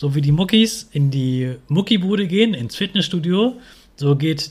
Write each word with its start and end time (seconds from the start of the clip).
So 0.00 0.14
wie 0.14 0.22
die 0.22 0.32
Muckis 0.32 0.88
in 0.92 1.10
die 1.10 1.56
Muckibude 1.68 2.26
gehen, 2.26 2.54
ins 2.54 2.74
Fitnessstudio, 2.74 3.60
so 3.96 4.16
geht 4.16 4.50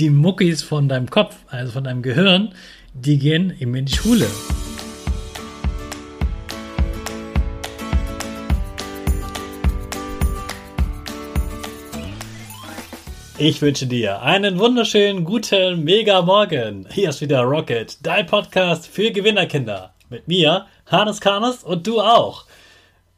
die 0.00 0.10
Muckis 0.10 0.60
von 0.60 0.88
deinem 0.88 1.08
Kopf, 1.08 1.36
also 1.46 1.70
von 1.70 1.84
deinem 1.84 2.02
Gehirn, 2.02 2.52
die 2.92 3.20
gehen 3.20 3.54
eben 3.60 3.72
in 3.76 3.84
die 3.84 3.92
Schule. 3.94 4.26
Ich 13.38 13.62
wünsche 13.62 13.86
dir 13.86 14.20
einen 14.22 14.58
wunderschönen 14.58 15.24
guten 15.24 15.84
Mega 15.84 16.22
Morgen. 16.22 16.88
Hier 16.90 17.10
ist 17.10 17.20
wieder 17.20 17.42
Rocket, 17.42 18.04
dein 18.04 18.26
Podcast 18.26 18.88
für 18.88 19.12
Gewinnerkinder. 19.12 19.94
Mit 20.08 20.26
mir, 20.26 20.66
Hannes 20.86 21.20
Karnes 21.20 21.62
und 21.62 21.86
du 21.86 22.00
auch. 22.00 22.46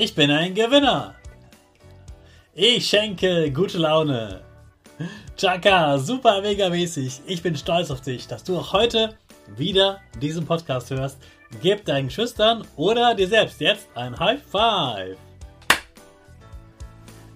Ich 0.00 0.14
bin 0.14 0.30
ein 0.30 0.54
Gewinner. 0.54 1.16
Ich 2.54 2.86
schenke 2.86 3.50
gute 3.50 3.78
Laune. 3.78 4.42
Chaka, 5.36 5.98
super 5.98 6.40
mega 6.40 6.68
mäßig. 6.68 7.22
Ich 7.26 7.42
bin 7.42 7.56
stolz 7.56 7.90
auf 7.90 8.00
dich, 8.00 8.28
dass 8.28 8.44
du 8.44 8.56
auch 8.58 8.72
heute 8.72 9.16
wieder 9.56 9.98
diesen 10.22 10.46
Podcast 10.46 10.90
hörst. 10.90 11.18
Gib 11.62 11.84
deinen 11.84 12.10
Schüchtern 12.10 12.64
oder 12.76 13.16
dir 13.16 13.26
selbst 13.26 13.60
jetzt 13.60 13.88
ein 13.96 14.16
High 14.16 14.40
Five. 14.40 15.16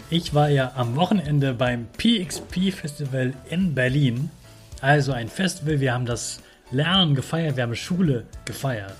Ich 0.08 0.32
war 0.32 0.48
ja 0.48 0.70
am 0.76 0.94
Wochenende 0.94 1.54
beim 1.54 1.88
PXP 1.98 2.72
Festival 2.72 3.34
in 3.50 3.74
Berlin. 3.74 4.30
Also 4.80 5.10
ein 5.10 5.28
Festival, 5.28 5.80
wir 5.80 5.92
haben 5.92 6.06
das 6.06 6.40
Lernen 6.70 7.16
gefeiert, 7.16 7.56
wir 7.56 7.64
haben 7.64 7.74
Schule 7.74 8.24
gefeiert. 8.44 8.94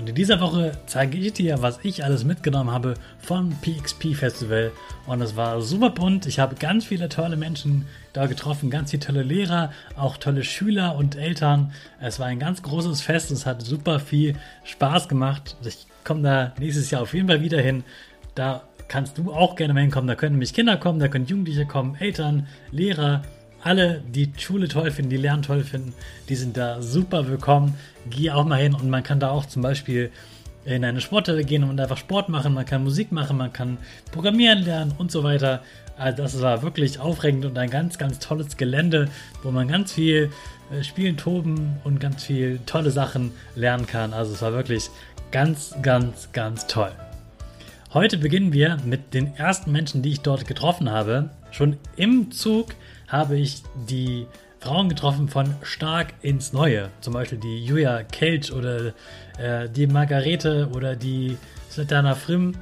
Und 0.00 0.08
in 0.08 0.14
dieser 0.14 0.40
Woche 0.40 0.72
zeige 0.86 1.18
ich 1.18 1.34
dir, 1.34 1.60
was 1.60 1.78
ich 1.82 2.04
alles 2.04 2.24
mitgenommen 2.24 2.70
habe 2.70 2.94
vom 3.18 3.50
PXP 3.60 4.14
Festival. 4.14 4.72
Und 5.06 5.20
es 5.20 5.36
war 5.36 5.60
super 5.60 5.90
bunt. 5.90 6.24
Ich 6.24 6.38
habe 6.38 6.54
ganz 6.54 6.86
viele 6.86 7.10
tolle 7.10 7.36
Menschen 7.36 7.84
da 8.14 8.24
getroffen, 8.24 8.70
ganz 8.70 8.92
viele 8.92 9.02
tolle 9.02 9.22
Lehrer, 9.22 9.72
auch 9.98 10.16
tolle 10.16 10.42
Schüler 10.42 10.96
und 10.96 11.16
Eltern. 11.16 11.74
Es 12.00 12.18
war 12.18 12.28
ein 12.28 12.38
ganz 12.38 12.62
großes 12.62 13.02
Fest. 13.02 13.30
Es 13.30 13.44
hat 13.44 13.60
super 13.60 14.00
viel 14.00 14.36
Spaß 14.64 15.06
gemacht. 15.06 15.58
Ich 15.66 15.86
komme 16.02 16.22
da 16.22 16.54
nächstes 16.58 16.90
Jahr 16.90 17.02
auf 17.02 17.12
jeden 17.12 17.28
Fall 17.28 17.42
wieder 17.42 17.60
hin. 17.60 17.84
Da 18.34 18.62
kannst 18.88 19.18
du 19.18 19.34
auch 19.34 19.54
gerne 19.54 19.74
mal 19.74 19.80
hinkommen. 19.80 20.08
Da 20.08 20.14
können 20.14 20.36
nämlich 20.36 20.54
Kinder 20.54 20.78
kommen, 20.78 20.98
da 20.98 21.08
können 21.08 21.26
Jugendliche 21.26 21.66
kommen, 21.66 21.94
Eltern, 21.96 22.46
Lehrer, 22.72 23.20
alle, 23.62 24.02
die 24.06 24.32
Schule 24.38 24.68
toll 24.68 24.90
finden, 24.90 25.10
die 25.10 25.16
Lernen 25.16 25.42
toll 25.42 25.64
finden, 25.64 25.94
die 26.28 26.36
sind 26.36 26.56
da 26.56 26.82
super 26.82 27.28
willkommen. 27.28 27.74
Geh 28.08 28.30
auch 28.30 28.44
mal 28.44 28.60
hin 28.60 28.74
und 28.74 28.88
man 28.88 29.02
kann 29.02 29.20
da 29.20 29.30
auch 29.30 29.46
zum 29.46 29.62
Beispiel 29.62 30.10
in 30.64 30.84
eine 30.84 31.00
Sporthalle 31.00 31.44
gehen 31.44 31.64
und 31.64 31.80
einfach 31.80 31.96
Sport 31.96 32.28
machen, 32.28 32.54
man 32.54 32.66
kann 32.66 32.84
Musik 32.84 33.12
machen, 33.12 33.36
man 33.36 33.52
kann 33.52 33.78
Programmieren 34.12 34.62
lernen 34.62 34.92
und 34.98 35.10
so 35.10 35.24
weiter. 35.24 35.62
Also 35.96 36.22
das 36.22 36.40
war 36.40 36.62
wirklich 36.62 36.98
aufregend 36.98 37.44
und 37.44 37.58
ein 37.58 37.70
ganz, 37.70 37.98
ganz 37.98 38.18
tolles 38.18 38.56
Gelände, 38.56 39.08
wo 39.42 39.50
man 39.50 39.68
ganz 39.68 39.92
viel 39.92 40.30
äh, 40.70 40.82
spielen, 40.82 41.16
toben 41.16 41.78
und 41.84 42.00
ganz 42.00 42.24
viel 42.24 42.60
tolle 42.66 42.90
Sachen 42.90 43.32
lernen 43.54 43.86
kann. 43.86 44.12
Also 44.12 44.32
es 44.32 44.42
war 44.42 44.52
wirklich 44.52 44.90
ganz, 45.30 45.74
ganz, 45.82 46.30
ganz 46.32 46.66
toll. 46.66 46.92
Heute 47.92 48.18
beginnen 48.18 48.52
wir 48.52 48.76
mit 48.84 49.14
den 49.14 49.34
ersten 49.34 49.72
Menschen, 49.72 50.00
die 50.00 50.10
ich 50.12 50.20
dort 50.20 50.46
getroffen 50.46 50.92
habe. 50.92 51.30
Schon 51.50 51.76
im 51.96 52.30
Zug 52.30 52.68
habe 53.08 53.36
ich 53.36 53.64
die 53.88 54.28
Frauen 54.60 54.88
getroffen 54.88 55.26
von 55.26 55.56
Stark 55.62 56.14
ins 56.22 56.52
Neue. 56.52 56.90
Zum 57.00 57.14
Beispiel 57.14 57.38
die 57.38 57.64
Julia 57.64 58.04
Kelch 58.04 58.52
oder 58.52 58.92
äh, 59.38 59.68
die 59.68 59.88
Margarete 59.88 60.68
oder 60.72 60.94
die 60.94 61.36
Svetlana 61.68 62.14
Frim. 62.14 62.52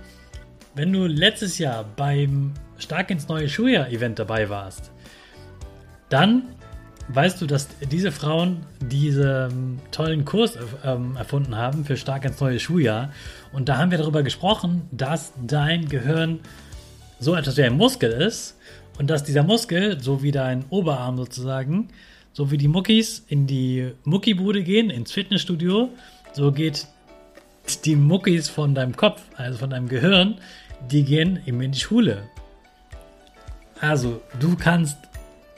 Wenn 0.75 0.94
du 0.94 1.06
letztes 1.06 1.59
Jahr 1.59 1.84
beim 1.84 2.55
Stark 2.78 3.10
ins 3.10 3.28
Neue 3.28 3.50
Schuljahr-Event 3.50 4.19
dabei 4.19 4.49
warst, 4.49 4.91
dann 6.09 6.55
weißt 7.09 7.41
du, 7.41 7.47
dass 7.47 7.69
diese 7.91 8.13
Frauen 8.13 8.67
diesen 8.81 9.81
tollen 9.91 10.25
Kurs 10.25 10.59
ähm, 10.85 11.17
erfunden 11.17 11.57
haben 11.57 11.85
für 11.85 11.97
Stark 11.97 12.25
ins 12.25 12.41
neue 12.41 12.61
Schuljahr. 12.61 13.13
Und 13.53 13.69
da 13.69 13.79
haben 13.79 13.91
wir 13.91 13.99
darüber 13.99 14.23
gesprochen, 14.23 14.83
dass 14.91 15.33
dein 15.47 15.89
Gehirn 15.89 16.41
so 17.19 17.35
etwas 17.35 17.57
wie 17.57 17.63
ein 17.63 17.77
Muskel 17.77 18.11
ist 18.11 18.57
und 18.99 19.09
dass 19.09 19.25
dieser 19.25 19.43
Muskel, 19.43 20.01
so 20.01 20.23
wie 20.23 20.33
dein 20.33 20.65
Oberarm 20.71 21.16
sozusagen, 21.16 21.89
so 22.33 22.51
wie 22.51 22.59
die 22.59 22.69
Muckis 22.69 23.25
in 23.28 23.47
die 23.47 23.93
Muckibude 24.04 24.63
gehen, 24.63 24.91
ins 24.91 25.13
Fitnessstudio, 25.13 25.89
so 26.33 26.53
geht 26.53 26.87
die 27.84 27.97
Muckis 27.97 28.49
von 28.49 28.75
deinem 28.75 28.97
Kopf, 28.97 29.22
also 29.37 29.59
von 29.59 29.71
deinem 29.71 29.89
Gehirn, 29.89 30.37
die 30.91 31.04
gehen 31.04 31.41
eben 31.47 31.61
in 31.61 31.72
die 31.72 31.81
Schule. 31.81 32.22
Also, 33.81 34.21
du 34.41 34.57
kannst 34.57 34.99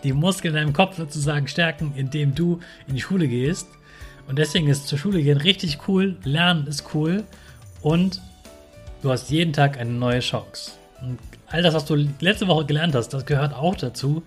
die 0.02 0.12
Muskeln 0.12 0.54
in 0.54 0.60
deinem 0.60 0.72
Kopf 0.72 0.96
sozusagen 0.96 1.48
stärken, 1.48 1.92
indem 1.96 2.34
du 2.34 2.60
in 2.86 2.94
die 2.94 3.00
Schule 3.00 3.28
gehst. 3.28 3.68
Und 4.28 4.38
deswegen 4.38 4.68
ist 4.68 4.86
zur 4.86 4.98
Schule 4.98 5.22
gehen 5.22 5.38
richtig 5.38 5.88
cool, 5.88 6.16
lernen 6.24 6.66
ist 6.66 6.94
cool 6.94 7.24
und 7.82 8.20
du 9.02 9.10
hast 9.10 9.30
jeden 9.30 9.52
Tag 9.52 9.78
eine 9.78 9.90
neue 9.90 10.20
Chance. 10.20 10.72
Und 11.00 11.18
all 11.48 11.62
das, 11.62 11.74
was 11.74 11.84
du 11.84 11.96
letzte 12.20 12.46
Woche 12.46 12.66
gelernt 12.66 12.94
hast, 12.94 13.08
das 13.08 13.26
gehört 13.26 13.54
auch 13.54 13.74
dazu. 13.76 14.22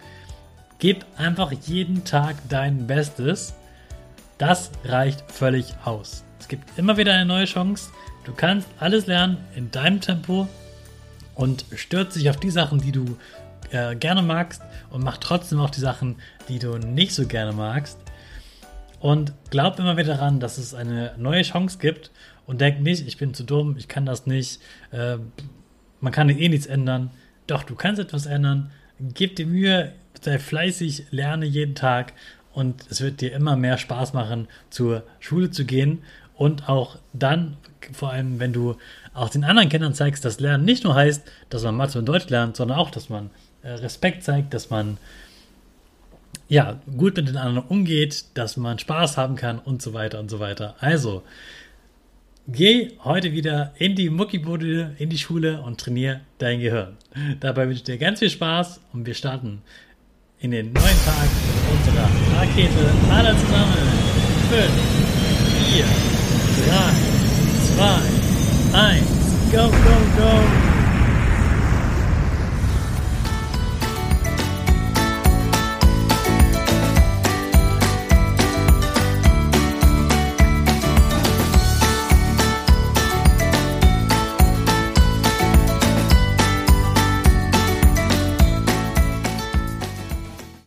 Gib 0.79 1.05
einfach 1.17 1.51
jeden 1.51 2.03
Tag 2.03 2.35
dein 2.49 2.87
Bestes. 2.87 3.53
Das 4.37 4.71
reicht 4.83 5.23
völlig 5.31 5.73
aus. 5.85 6.25
Es 6.39 6.47
gibt 6.47 6.77
immer 6.77 6.97
wieder 6.97 7.13
eine 7.13 7.25
neue 7.25 7.45
Chance. 7.45 7.91
Du 8.25 8.33
kannst 8.33 8.67
alles 8.79 9.07
lernen 9.07 9.37
in 9.55 9.71
deinem 9.71 10.01
Tempo 10.01 10.47
und 11.35 11.65
stürzt 11.75 12.15
dich 12.15 12.29
auf 12.29 12.37
die 12.37 12.49
Sachen, 12.49 12.79
die 12.79 12.91
du 12.91 13.17
äh, 13.73 13.95
gerne 13.95 14.21
magst 14.21 14.61
und 14.89 15.03
mach 15.03 15.17
trotzdem 15.17 15.59
auch 15.59 15.69
die 15.69 15.79
Sachen, 15.81 16.17
die 16.47 16.59
du 16.59 16.77
nicht 16.77 17.13
so 17.13 17.27
gerne 17.27 17.51
magst. 17.51 17.97
Und 18.99 19.33
glaub 19.49 19.79
immer 19.79 19.97
wieder 19.97 20.15
daran, 20.15 20.39
dass 20.39 20.57
es 20.57 20.73
eine 20.73 21.13
neue 21.17 21.41
Chance 21.41 21.77
gibt 21.79 22.11
und 22.45 22.61
denk 22.61 22.79
nicht, 22.79 23.05
ich 23.05 23.17
bin 23.17 23.33
zu 23.33 23.43
dumm, 23.43 23.75
ich 23.77 23.87
kann 23.87 24.05
das 24.05 24.25
nicht, 24.27 24.61
äh, 24.91 25.17
man 25.99 26.13
kann 26.13 26.29
eh 26.29 26.47
nichts 26.49 26.67
ändern. 26.67 27.11
Doch, 27.47 27.63
du 27.63 27.75
kannst 27.75 27.99
etwas 27.99 28.25
ändern. 28.25 28.71
Gib 28.99 29.35
dir 29.35 29.45
Mühe, 29.45 29.93
sei 30.21 30.39
fleißig, 30.39 31.07
lerne 31.11 31.45
jeden 31.45 31.75
Tag 31.75 32.13
und 32.53 32.85
es 32.89 33.01
wird 33.01 33.19
dir 33.19 33.33
immer 33.33 33.55
mehr 33.57 33.77
Spaß 33.77 34.13
machen, 34.13 34.47
zur 34.69 35.03
Schule 35.19 35.51
zu 35.51 35.65
gehen 35.65 36.03
und 36.35 36.69
auch 36.69 36.97
dann, 37.11 37.57
vor 37.91 38.11
allem 38.11 38.39
wenn 38.39 38.53
du 38.53 38.75
auch 39.13 39.29
den 39.29 39.43
anderen 39.43 39.69
Kindern 39.69 39.93
zeigst, 39.93 40.23
dass 40.23 40.39
Lernen 40.39 40.63
nicht 40.63 40.83
nur 40.83 40.95
heißt, 40.95 41.29
dass 41.49 41.63
man 41.63 41.75
Mathe 41.75 41.99
und 41.99 42.05
Deutsch 42.05 42.29
lernt, 42.29 42.55
sondern 42.55 42.77
auch, 42.77 42.89
dass 42.89 43.09
man 43.09 43.29
Respekt 43.63 44.23
zeigt, 44.23 44.53
dass 44.53 44.69
man 44.69 44.97
ja, 46.47 46.79
gut 46.97 47.17
mit 47.17 47.27
den 47.29 47.37
anderen 47.37 47.67
umgeht, 47.67 48.25
dass 48.35 48.57
man 48.57 48.77
Spaß 48.77 49.17
haben 49.17 49.35
kann 49.35 49.59
und 49.59 49.81
so 49.81 49.93
weiter 49.93 50.19
und 50.19 50.29
so 50.29 50.39
weiter. 50.39 50.75
Also, 50.79 51.23
geh 52.47 52.91
heute 53.03 53.31
wieder 53.31 53.73
in 53.77 53.95
die 53.95 54.09
Muckibude, 54.09 54.95
in 54.99 55.09
die 55.09 55.17
Schule 55.17 55.61
und 55.61 55.79
trainier 55.79 56.21
dein 56.37 56.59
Gehirn. 56.59 56.97
Dabei 57.39 57.67
wünsche 57.67 57.77
ich 57.77 57.83
dir 57.83 57.97
ganz 57.97 58.19
viel 58.19 58.29
Spaß 58.29 58.81
und 58.93 59.05
wir 59.05 59.13
starten 59.13 59.61
in 60.39 60.51
den 60.51 60.73
neuen 60.73 61.05
Tag 61.05 61.29
mit 61.47 61.55
unserer 61.71 62.09
Rakete. 62.37 62.91
Alle 63.09 63.35
zusammen. 63.37 63.77
5, 64.49 64.69
4, 65.73 65.85
3, 66.67 66.93
2, 68.71 68.79
1. 68.79 69.03
Go, 69.51 69.57
go, 69.57 69.71
go. 69.71 69.82